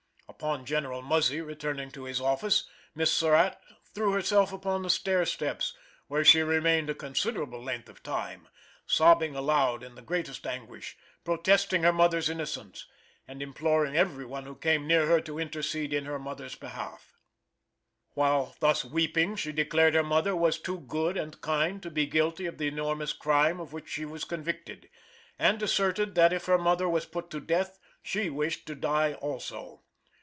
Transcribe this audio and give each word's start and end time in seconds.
Upon 0.41 0.65
General 0.65 1.03
Muzzy 1.03 1.39
returning 1.39 1.91
to 1.91 2.05
his 2.05 2.19
office, 2.21 2.67
Miss 2.95 3.13
Surratt 3.13 3.59
threw 3.93 4.13
herself 4.13 4.51
upon 4.51 4.81
the 4.81 4.89
stair 4.89 5.23
steps, 5.25 5.77
where 6.07 6.25
she 6.25 6.41
remained 6.41 6.89
a 6.89 6.95
considerable 6.95 7.61
length 7.61 7.89
of 7.89 8.01
time, 8.01 8.47
sobbing 8.87 9.35
aloud 9.35 9.83
in 9.83 9.93
the 9.93 10.01
greatest 10.01 10.47
anguish, 10.47 10.97
protesting 11.23 11.83
her 11.83 11.93
mother's 11.93 12.27
innocence, 12.29 12.87
and 13.27 13.43
imploring 13.43 13.95
every 13.95 14.25
one 14.25 14.45
who 14.45 14.55
came 14.55 14.87
near 14.87 15.05
her 15.05 15.21
to 15.21 15.37
intercede 15.37 15.93
in 15.93 16.05
her 16.05 16.17
mother's 16.17 16.55
behalf. 16.55 17.13
While 18.15 18.55
thus 18.61 18.83
weeping 18.83 19.35
she 19.35 19.51
declared 19.51 19.93
her 19.93 20.01
mother 20.03 20.35
was 20.35 20.57
too 20.57 20.79
good 20.79 21.17
and 21.17 21.39
kind 21.41 21.83
to 21.83 21.91
be 21.91 22.07
guilty 22.07 22.47
of 22.47 22.57
the 22.57 22.67
enormous 22.69 23.13
crime 23.13 23.59
of 23.59 23.73
which 23.73 23.89
she 23.89 24.05
was 24.05 24.23
convicted, 24.23 24.89
and 25.37 25.61
asserted 25.61 26.15
that 26.15 26.33
if 26.33 26.45
her 26.45 26.57
mother 26.57 26.89
was 26.89 27.05
put 27.05 27.29
to 27.29 27.39
death 27.41 27.77
she 28.01 28.31
wished 28.31 28.65
to 28.65 28.73
die 28.75 29.13
also. 29.15 29.83